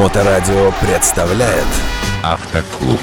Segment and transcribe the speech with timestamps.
[0.00, 1.66] Моторадио представляет
[2.22, 2.98] Автоклуб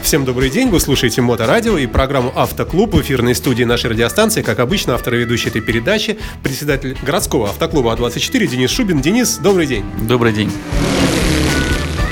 [0.00, 4.40] Всем добрый день, вы слушаете Моторадио и программу «Автоклуб» в эфирной студии нашей радиостанции.
[4.40, 9.02] Как обычно, автор и ведущий этой передачи, председатель городского автоклуба А24 Денис Шубин.
[9.02, 9.84] Денис, добрый день.
[10.08, 10.50] Добрый день.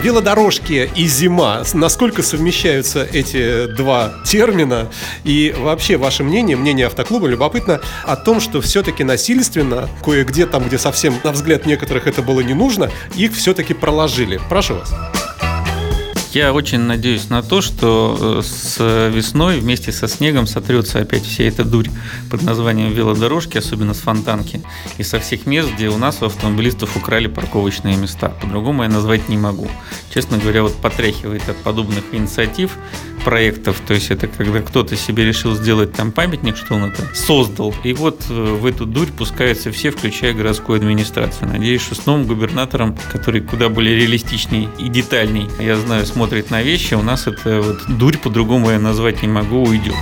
[0.02, 1.62] Велодорожки и зима.
[1.74, 4.88] Насколько совмещаются эти два термина?
[5.22, 10.76] И вообще, ваше мнение, мнение автоклуба, любопытно о том, что все-таки насильственно, кое-где там, где
[10.78, 14.40] совсем, на взгляд некоторых, это было не нужно, их все-таки проложили.
[14.48, 14.92] Прошу вас.
[16.32, 18.78] Я очень надеюсь на то, что э, с
[19.10, 21.88] весной вместе со снегом сотрется опять вся эта дурь
[22.30, 24.62] под названием велодорожки, особенно с фонтанки,
[24.96, 28.30] и со всех мест, где у нас у автомобилистов украли парковочные места.
[28.40, 29.68] По-другому я назвать не могу.
[30.12, 32.78] Честно говоря, вот потряхивает от подобных инициатив,
[33.24, 33.80] проектов.
[33.86, 37.74] То есть это когда кто-то себе решил сделать там памятник, что он это создал.
[37.84, 41.48] И вот э, в эту дурь пускаются все, включая городскую администрацию.
[41.48, 46.62] Надеюсь, что с новым губернатором, который куда более реалистичней и детальней, я знаю, смотрит на
[46.62, 49.94] вещи, у нас это вот дурь по-другому я назвать не могу, уйдет.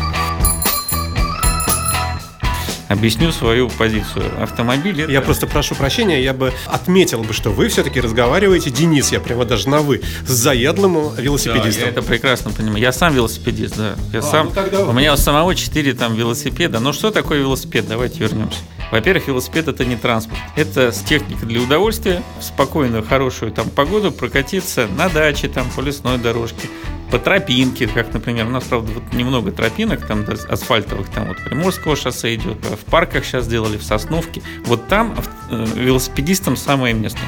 [2.90, 4.24] Объясню свою позицию.
[4.42, 5.12] Автомобиль это...
[5.12, 9.44] Я просто прошу прощения, я бы отметил бы, что вы все-таки разговариваете, Денис, я прямо
[9.44, 11.72] даже на «вы», с заядлым велосипедистом.
[11.72, 12.82] Да, я это прекрасно понимаю.
[12.82, 13.94] Я сам велосипедист, да.
[14.12, 14.46] Я а, сам...
[14.46, 14.84] Ну тогда...
[14.84, 16.80] У меня у самого 4 там велосипеда.
[16.80, 17.86] Но что такое велосипед?
[17.88, 18.58] Давайте вернемся.
[18.90, 20.40] Во-первых, велосипед это не транспорт.
[20.56, 25.80] Это с техникой для удовольствия, в спокойную, хорошую там погоду прокатиться на даче, там, по
[25.80, 26.68] лесной дорожке,
[27.10, 31.96] по тропинке, как, например, у нас, правда, вот немного тропинок там асфальтовых, там вот Приморского
[31.96, 34.42] шоссе идет, в парках сейчас сделали, в Сосновке.
[34.64, 35.16] Вот там
[35.50, 37.20] э, велосипедистам самое место.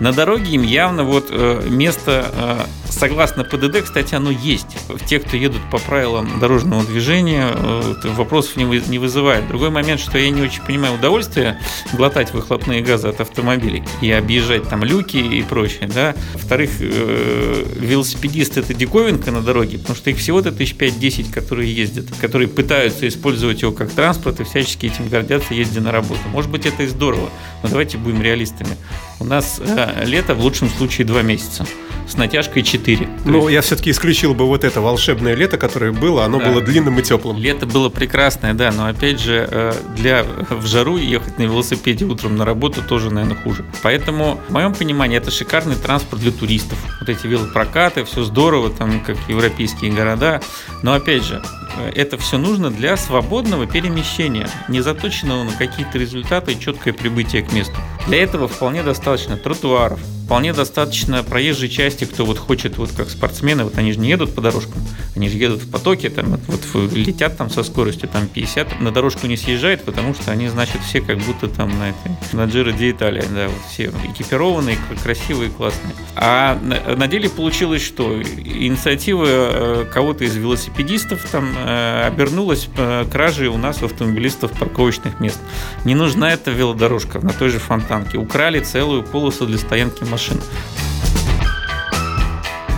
[0.00, 2.64] На дороге им явно вот э, место э,
[2.94, 4.76] согласно ПДД, кстати, оно есть.
[5.06, 9.46] Те, кто едут по правилам дорожного движения, э, вопросов не, вызывает.
[9.48, 11.58] Другой момент, что я не очень понимаю удовольствие
[11.92, 15.88] глотать выхлопные газы от автомобилей и объезжать там люки и прочее.
[15.92, 16.14] Да?
[16.34, 22.06] Во-вторых, э, велосипедист это диковинка на дороге, потому что их всего-то тысяч пять-десять, которые ездят,
[22.20, 26.20] которые пытаются использовать его как транспорт и всячески этим гордятся, ездя на работу.
[26.32, 27.28] Может быть, это и здорово,
[27.62, 28.76] но давайте будем реалистами.
[29.20, 31.66] У нас э, лето в лучшем случае два месяца
[32.06, 33.08] с натяжкой 4.
[33.24, 33.52] Ну, есть...
[33.52, 36.50] я все-таки исключил бы вот это волшебное лето, которое было, оно да.
[36.50, 37.38] было длинным и теплым.
[37.38, 42.36] Лето было прекрасное, да, но опять же, э, для в жару ехать на велосипеде утром
[42.36, 43.64] на работу тоже, наверное, хуже.
[43.82, 46.78] Поэтому, в моем понимании, это шикарный транспорт для туристов.
[47.00, 50.40] Вот эти велопрокаты, все здорово, там, как европейские города.
[50.82, 51.42] Но, опять же,
[51.78, 57.42] э, это все нужно для свободного перемещения, не заточенного на какие-то результаты и четкое прибытие
[57.42, 57.76] к месту.
[58.06, 63.64] Для этого вполне достаточно тротуаров, вполне достаточно проезжей части, кто вот хочет, вот как спортсмены,
[63.64, 64.82] вот они же не едут по дорожкам,
[65.14, 69.26] они же едут в потоке, там, вот летят там со скоростью там 50, на дорожку
[69.26, 72.90] не съезжают, потому что они, значит, все как будто там на этой, на Джиро Ди
[72.90, 75.94] Италия, да, вот все экипированные, красивые, классные.
[76.16, 83.04] А на, на деле получилось, что инициатива э, кого-то из велосипедистов там э, обернулась э,
[83.10, 85.38] кражей у нас у автомобилистов парковочных мест.
[85.84, 88.16] Не нужна эта велодорожка на той же фонтанке.
[88.16, 90.40] Украли целую полосу для стоянки машин.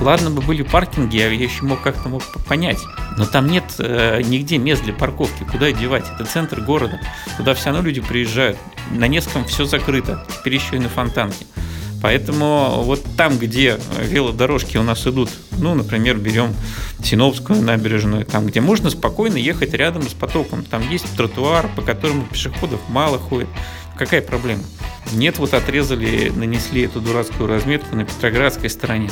[0.01, 2.79] Ладно бы были паркинги, я еще мог как-то мог понять.
[3.19, 5.45] Но там нет э, нигде мест для парковки.
[5.45, 6.05] Куда девать?
[6.15, 6.99] Это центр города.
[7.37, 8.57] Туда все равно люди приезжают.
[8.91, 10.25] На Невском все закрыто.
[10.29, 11.45] Теперь еще и на Фонтанке.
[12.03, 16.55] Поэтому вот там, где велодорожки у нас идут, ну, например, берем
[17.03, 20.65] Синопскую набережную, там, где можно спокойно ехать рядом с потоком.
[20.65, 23.49] Там есть тротуар, по которому пешеходов мало ходит.
[23.99, 24.63] Какая проблема?
[25.13, 29.09] Нет, вот отрезали, нанесли эту дурацкую разметку на Петроградской стороне.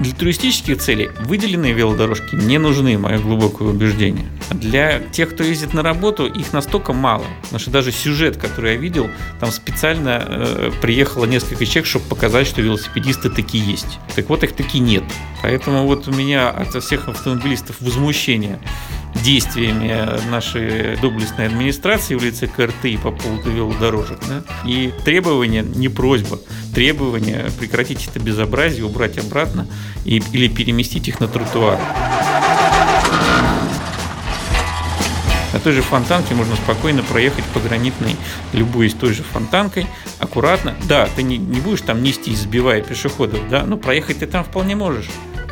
[0.00, 4.26] Для туристических целей выделенные велодорожки не нужны, мое глубокое убеждение.
[4.50, 7.24] Для тех, кто ездит на работу, их настолько мало.
[7.42, 9.08] Потому что даже сюжет, который я видел,
[9.40, 13.98] там специально э, приехало несколько человек, чтобы показать, что велосипедисты такие есть.
[14.14, 15.04] Так вот, их таки нет.
[15.42, 18.58] Поэтому вот у меня от всех автомобилистов возмущение
[19.22, 24.18] действиями нашей доблестной администрации в лице КРТ по поводу велодорожек.
[24.28, 24.42] Да?
[24.64, 26.38] И требование, не просьба,
[26.74, 29.66] требование прекратить это безобразие, убрать обратно
[30.04, 31.78] и, или переместить их на тротуар.
[35.52, 38.14] На той же фонтанке можно спокойно проехать по гранитной,
[38.52, 39.86] любой из той же фонтанкой,
[40.18, 40.74] аккуратно.
[40.86, 44.76] Да, ты не, не будешь там нести, сбивая пешеходов, да, но проехать ты там вполне
[44.76, 45.06] можешь.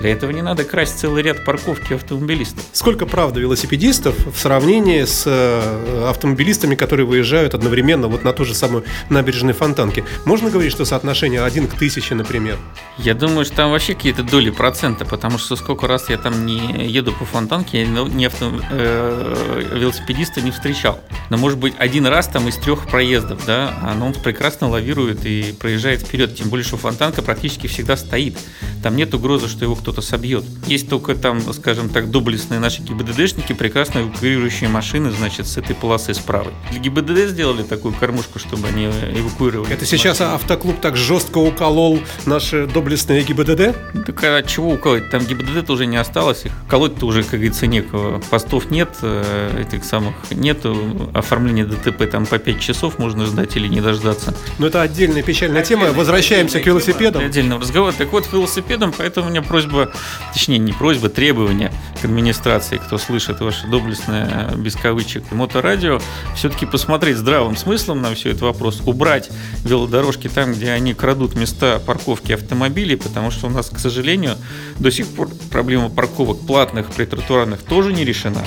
[0.04, 2.62] Для этого не надо красть целый ряд парковки автомобилистов.
[2.72, 8.54] Сколько, правда, велосипедистов в сравнении с э, автомобилистами, которые выезжают одновременно вот на ту же
[8.54, 10.04] самую набережную Фонтанки?
[10.26, 12.58] Можно говорить, что соотношение один к тысяче, например?
[12.98, 16.86] Я думаю, что там вообще какие-то доли процента, потому что сколько раз я там не
[16.86, 21.00] еду по Фонтанке, я ни авто, э, велосипедиста не встречал.
[21.30, 25.54] Но может быть один раз там из трех проездов, да, а, он прекрасно лавирует и
[25.58, 28.36] проезжает вперед, тем более, что Фонтанка практически всегда стоит.
[28.82, 30.44] Там нет угрозы, что его кто-то собьет.
[30.66, 36.14] Есть только там, скажем так, доблестные наши ГИБДДшники, прекрасно эвакуирующие машины, значит, с этой полосы
[36.14, 36.52] справа.
[36.70, 39.72] Для ГИБДД сделали такую кормушку, чтобы они эвакуировали.
[39.72, 40.34] Это сейчас машины.
[40.34, 44.04] автоклуб так жестко уколол наши доблестные ГИБДД?
[44.06, 45.10] Так а чего уколоть?
[45.10, 48.20] Там ГИБДД-то уже не осталось, их колоть-то уже, как говорится, некого.
[48.30, 53.68] Постов нет, э, этих самых нету, оформления ДТП там по 5 часов можно ждать или
[53.68, 54.34] не дождаться.
[54.58, 55.92] Но это отдельная печальная тема.
[55.92, 57.24] Возвращаемся к велосипедам.
[57.24, 57.92] Отдельного разговора.
[57.96, 59.83] Так вот, к велосипедам, поэтому у меня просьба,
[60.32, 66.00] точнее, не просьба, требование к администрации, кто слышит ваше доблестное, без кавычек, моторадио,
[66.34, 69.30] все-таки посмотреть здравым смыслом на все этот вопрос, убрать
[69.64, 74.36] велодорожки там, где они крадут места парковки автомобилей, потому что у нас, к сожалению,
[74.78, 78.44] до сих пор проблема парковок платных, притротуарных тоже не решена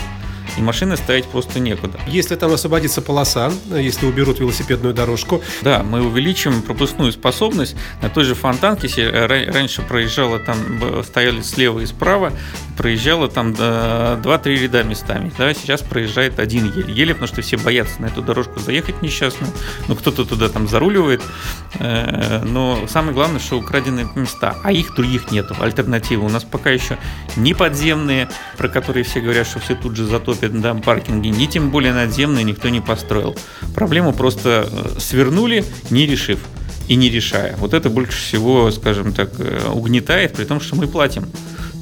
[0.58, 2.00] и машины ставить просто некуда.
[2.08, 5.42] Если там освободится полоса, если уберут велосипедную дорожку.
[5.62, 7.76] Да, мы увеличим пропускную способность.
[8.02, 9.10] На той же фонтанке
[9.52, 12.34] раньше проезжала там, стояли слева и справа,
[12.78, 15.32] проезжало там 2-3 ряда местами.
[15.38, 16.94] Да, сейчас проезжает один еле.
[16.94, 19.48] Еле, потому что все боятся на эту дорожку заехать несчастно.
[19.88, 21.22] Ну, кто-то туда там заруливает.
[21.80, 25.56] Э, но самое главное, что украденные места, а их других нету.
[25.60, 26.98] Альтернативы у нас пока еще
[27.36, 31.72] не подземные, про которые все говорят, что все тут же затопят да, паркинги, ни тем
[31.72, 33.36] более надземные никто не построил.
[33.74, 36.40] Проблему просто э, свернули, не решив
[36.88, 37.56] и не решая.
[37.58, 41.26] Вот это больше всего, скажем так, э, угнетает, при том, что мы платим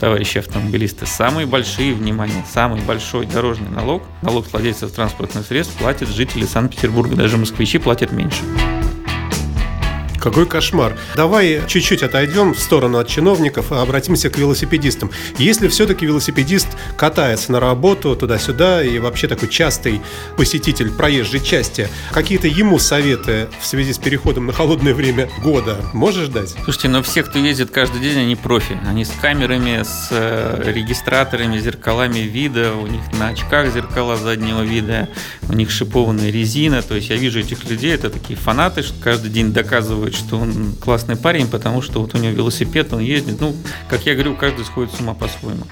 [0.05, 6.09] товарищи автомобилисты, самые большие, внимание, самый большой дорожный налог, налог с владельцев транспортных средств платят
[6.09, 8.43] жители Санкт-Петербурга, даже москвичи платят меньше.
[10.25, 10.97] Какой кошмар.
[11.15, 15.11] Давай чуть-чуть отойдем в сторону от чиновников, и обратимся к велосипедистам.
[15.37, 16.67] Если все-таки велосипедист
[16.97, 20.01] катается на работу туда-сюда и вообще такой частый
[20.35, 26.29] посетитель проезжей части, какие-то ему советы в связи с переходом на холодное время года можешь
[26.29, 26.55] дать?
[26.63, 28.79] Слушайте, но все, кто ездит каждый день, они профи.
[28.87, 35.07] Они с камерами, с э, регистраторами, зеркалами вида, у них на очках зеркала заднего вида,
[35.47, 36.81] у них шипованная резина.
[36.81, 40.73] То есть я вижу этих людей, это такие фанаты, что каждый день доказывают, что он
[40.79, 43.39] классный парень, потому что вот у него велосипед, он ездит.
[43.39, 43.55] Ну,
[43.89, 45.65] как я говорю, каждый сходит с ума по-своему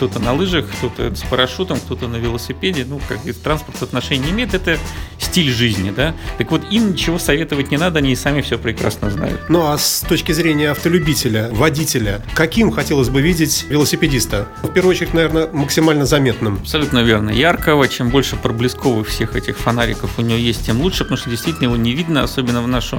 [0.00, 4.30] кто-то на лыжах, кто-то с парашютом, кто-то на велосипеде, ну, как и транспорт отношения не
[4.30, 4.78] имеет, это
[5.18, 6.14] стиль жизни, да.
[6.38, 9.42] Так вот, им ничего советовать не надо, они и сами все прекрасно знают.
[9.50, 14.48] Ну, а с точки зрения автолюбителя, водителя, каким хотелось бы видеть велосипедиста?
[14.62, 16.54] В первую очередь, наверное, максимально заметным.
[16.62, 17.28] Абсолютно верно.
[17.28, 21.64] Яркого, чем больше проблесковых всех этих фонариков у него есть, тем лучше, потому что действительно
[21.64, 22.98] его не видно, особенно в нашу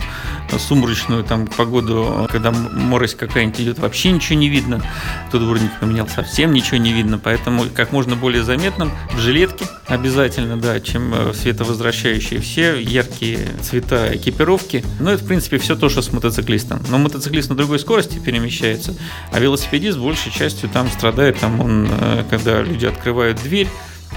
[0.60, 4.84] сумрачную там погоду, когда морось какая-нибудь идет, вообще ничего не видно.
[5.32, 10.58] Тут дворник поменял совсем ничего не видно, поэтому как можно более заметным в жилетке обязательно,
[10.58, 14.84] да, чем э, световозвращающие все яркие цвета экипировки.
[15.00, 16.82] Но ну, это, в принципе, все то, что с мотоциклистом.
[16.90, 18.96] Но мотоциклист на другой скорости перемещается,
[19.32, 23.68] а велосипедист большей частью там страдает, там он, э, когда люди открывают дверь,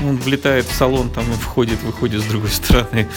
[0.02, 3.08] он влетает в салон там и входит, выходит с другой стороны.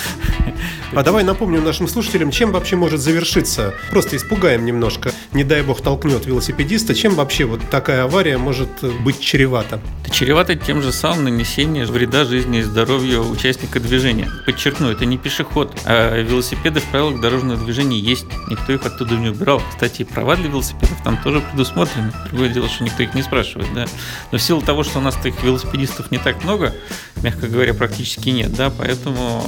[0.93, 3.73] А давай напомним нашим слушателям, чем вообще может завершиться.
[3.89, 5.11] Просто испугаем немножко.
[5.33, 6.95] Не дай бог толкнет велосипедиста.
[6.95, 8.69] Чем вообще вот такая авария может
[9.01, 9.79] быть чревата?
[10.03, 14.29] Это чревато тем же самым нанесением вреда жизни и здоровью участника движения.
[14.45, 18.25] Подчеркну, это не пешеход, а велосипеды в правилах дорожного движения есть.
[18.49, 19.61] Никто их оттуда не убирал.
[19.69, 22.13] Кстати, права для велосипедов там тоже предусмотрены.
[22.29, 23.85] Другое дело, что никто их не спрашивает, да.
[24.31, 26.73] Но в силу того, что у нас таких велосипедистов не так много,
[27.21, 29.43] мягко говоря, практически нет, да, поэтому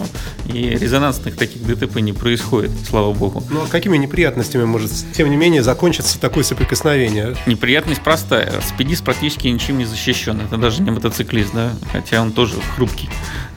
[0.53, 3.43] и резонансных таких ДТП не происходит, слава богу.
[3.49, 7.35] Ну а какими неприятностями может, тем не менее, закончиться такое соприкосновение?
[7.45, 8.53] Неприятность простая.
[8.61, 10.41] Спидист практически ничем не защищен.
[10.41, 13.09] Это даже не мотоциклист, да, хотя он тоже хрупкий.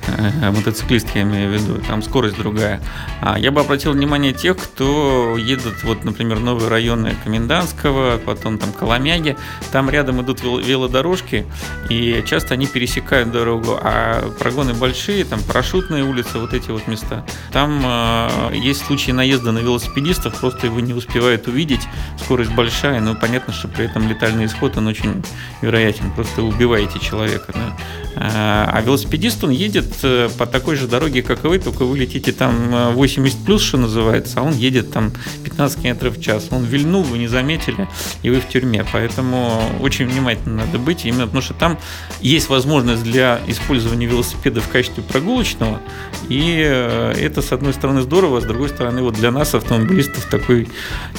[0.07, 2.81] Э, мотоциклист, я имею в виду, там скорость другая.
[3.21, 8.73] А я бы обратил внимание тех, кто едут, вот, например, новые районы Комендантского, потом там
[8.73, 9.37] Коломяги,
[9.71, 11.47] там рядом идут велодорожки,
[11.89, 17.25] и часто они пересекают дорогу, а прогоны большие, там парашютные улицы, вот эти вот места.
[17.53, 21.83] Там э, есть случаи наезда на велосипедистов, просто его не успевают увидеть,
[22.19, 25.25] скорость большая, но понятно, что при этом летальный исход, он очень
[25.61, 27.77] вероятен, просто убиваете человека, да?
[28.15, 32.33] А велосипедист, он едет э, по такой же дороге, как и вы, только вы летите
[32.33, 35.13] там 80 э, плюс, что называется, а он едет там
[35.45, 36.49] 15 км в час.
[36.51, 37.89] Он вильнул, вы не заметили,
[38.23, 38.85] и вы в тюрьме.
[38.93, 41.79] Поэтому очень внимательно надо быть, именно потому что там
[42.21, 45.81] есть возможность для использования велосипеда в качестве прогулочного,
[46.29, 50.25] и э, это, с одной стороны, здорово, а с другой стороны, вот для нас, автомобилистов,
[50.27, 50.69] такой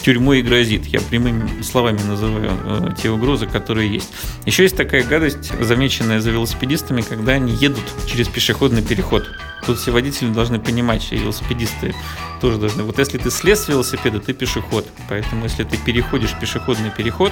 [0.04, 0.86] тюрьмой и грозит.
[0.86, 4.10] Я прямыми словами называю те угрозы, которые есть.
[4.46, 9.30] Еще есть такая гадость, замеченная за велосипедистами, когда они едут через пешеходный переход.
[9.66, 11.94] Тут все водители должны понимать, что велосипедисты
[12.42, 12.84] тоже должны.
[12.84, 14.86] Вот если ты слез с велосипеда, ты пешеход.
[15.10, 17.32] Поэтому если ты переходишь пешеходный переход,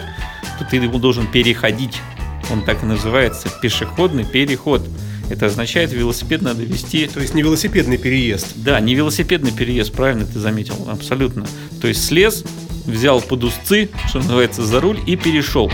[0.60, 2.00] то ты его должен переходить.
[2.52, 4.82] Он так и называется пешеходный переход.
[5.30, 7.08] Это означает, велосипед надо вести...
[7.08, 8.48] То есть не велосипедный переезд.
[8.56, 11.46] Да, не велосипедный переезд, правильно ты заметил, абсолютно.
[11.80, 12.44] То есть слез,
[12.86, 15.72] взял под узцы, что называется, за руль и перешел.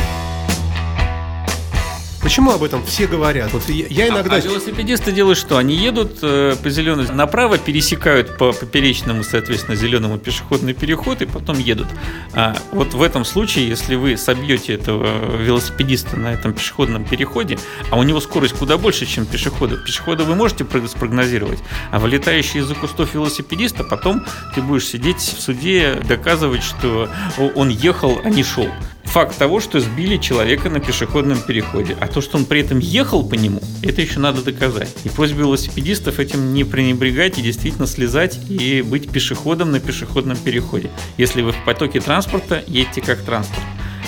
[2.28, 3.54] Почему об этом все говорят?
[3.54, 4.36] Вот я иногда...
[4.36, 5.58] А, а велосипедисты делают что?
[5.58, 11.58] Они едут э, по зеленой направо, пересекают по поперечному, соответственно, зеленому пешеходный переход и потом
[11.58, 11.88] едут.
[12.34, 17.58] А вот в этом случае, если вы собьете этого велосипедиста на этом пешеходном переходе,
[17.92, 19.78] а у него скорость куда больше, чем пешехода.
[19.78, 21.60] Пешехода вы можете спрогнозировать,
[21.92, 27.10] а вылетающий из-за кустов велосипедиста, потом ты будешь сидеть в суде, доказывать, что
[27.56, 28.68] он ехал, а не шел
[29.08, 31.98] факт того, что сбили человека на пешеходном переходе.
[32.00, 34.94] А то, что он при этом ехал по нему, это еще надо доказать.
[35.04, 40.90] И просьба велосипедистов этим не пренебрегать и действительно слезать и быть пешеходом на пешеходном переходе.
[41.18, 43.64] Если вы в потоке транспорта, едьте как транспорт.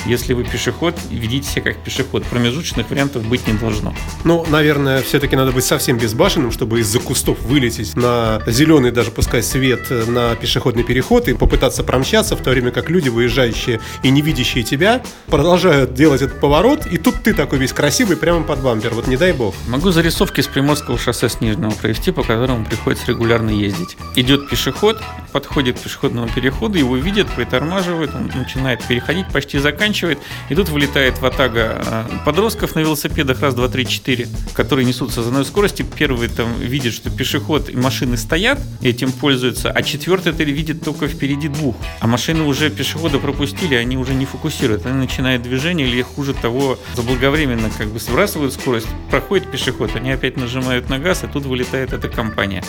[0.06, 2.24] Если вы пешеход, ведите себя как пешеход.
[2.25, 3.94] Промежуточных вариантов быть не должно.
[4.24, 9.44] Ну, наверное, все-таки надо быть совсем безбашенным, чтобы из-за кустов вылететь на зеленый, даже пускай
[9.44, 14.22] свет, на пешеходный переход и попытаться промчаться, в то время как люди, выезжающие и не
[14.22, 18.94] видящие тебя, продолжают делать этот поворот, и тут ты такой весь красивый прямо под бампер.
[18.94, 19.53] Вот не дай бог.
[19.68, 23.98] Могу зарисовки с Приморского шоссе Снежного провести, по которому приходится регулярно ездить.
[24.15, 25.01] Идет пешеход,
[25.32, 30.19] подходит к пешеходному переходу, его видят, притормаживают, он начинает переходить, почти заканчивает заканчивает,
[30.50, 35.24] и тут вылетает в атага э, подростков на велосипедах, раз, два, три, четыре, которые несутся
[35.24, 35.86] за одной скорости.
[35.98, 41.08] Первый там видит, что пешеход и машины стоят, этим пользуются, а четвертый это видит только
[41.08, 41.75] впереди двух.
[42.00, 46.77] А машины уже пешехода пропустили, они уже не фокусируют, они начинают движение или хуже того,
[46.96, 51.93] заблаговременно как бы сбрасывают скорость, проходит пешеход, они опять нажимают на газ, и тут вылетает
[51.93, 52.63] эта компания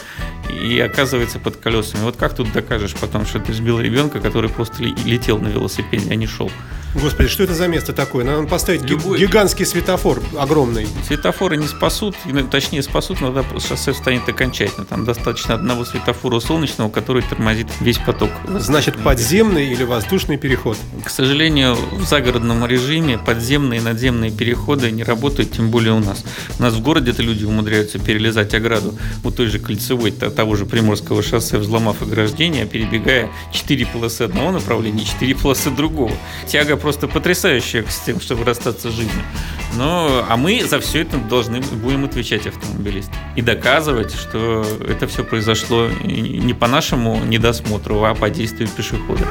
[0.51, 2.03] и оказывается под колесами.
[2.03, 6.15] Вот как тут докажешь потом, что ты сбил ребенка, который просто летел на велосипеде, а
[6.15, 6.51] не шел?
[6.95, 8.25] Господи, что это за место такое?
[8.25, 9.19] Надо поставить Любой.
[9.19, 10.89] гигантский светофор огромный.
[11.07, 12.17] Светофоры не спасут,
[12.51, 14.85] точнее спасут, но шоссе встанет окончательно.
[14.85, 18.31] Там достаточно одного светофора солнечного, который тормозит весь поток.
[18.49, 20.77] Значит, подземный или воздушный переход?
[21.05, 26.25] К сожалению, в загородном режиме подземные и надземные переходы не работают, тем более у нас.
[26.59, 30.67] У нас в городе это люди умудряются перелезать ограду у той же кольцевой, того же
[30.67, 36.13] Приморского шоссе, взломав ограждение, перебегая 4 полосы одного направления и 4 полосы другого.
[36.49, 39.23] Тяга просто потрясающая с тем, чтобы расстаться с жизнью.
[39.77, 43.13] Но, а мы за все это должны будем отвечать автомобилисты.
[43.37, 49.27] И доказывать, что это все произошло не по нашему недосмотру, а по действию пешехода.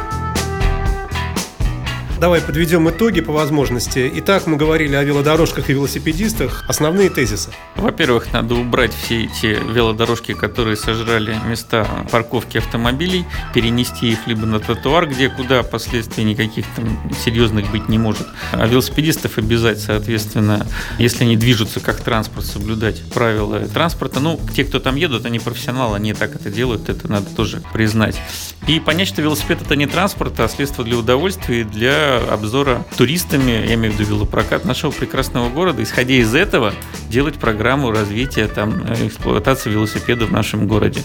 [2.20, 4.12] Давай подведем итоги по возможности.
[4.16, 6.66] Итак, мы говорили о велодорожках и велосипедистах.
[6.68, 7.50] Основные тезисы.
[7.78, 14.60] Во-первых, надо убрать все эти велодорожки, которые сожрали места парковки автомобилей, перенести их либо на
[14.60, 18.28] тротуар, где куда последствий никаких там серьезных быть не может.
[18.52, 24.20] А велосипедистов обязать, соответственно, если они движутся как транспорт, соблюдать правила транспорта.
[24.20, 28.20] Ну, те, кто там едут, они профессионалы, они так это делают, это надо тоже признать.
[28.68, 33.52] И понять, что велосипед это не транспорт, а средство для удовольствия и для обзора туристами,
[33.52, 35.82] я имею в виду велопрокат нашего прекрасного города.
[35.84, 36.74] Исходя из этого,
[37.10, 41.02] делать программу развития там, эксплуатации велосипеда в нашем городе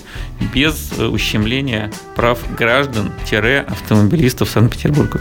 [0.54, 5.20] без э, ущемления прав граждан-автомобилистов Санкт-Петербурга.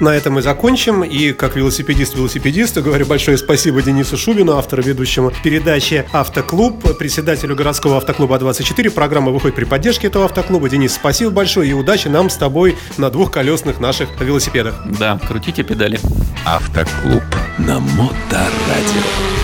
[0.00, 1.04] На этом мы закончим.
[1.04, 8.38] И как велосипедист-велосипедисту говорю большое спасибо Денису Шубину, автору ведущему передачи «Автоклуб», председателю городского автоклуба
[8.38, 8.90] 24.
[8.90, 10.68] Программа выходит при поддержке этого автоклуба.
[10.68, 14.82] Денис, спасибо большое и удачи нам с тобой на двухколесных наших велосипедах.
[14.98, 15.98] Да, крутите педали.
[16.44, 17.24] Автоклуб
[17.58, 19.35] на Моторадио.